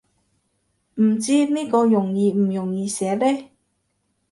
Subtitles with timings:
[0.95, 3.49] 唔知呢個容易唔容易寫呢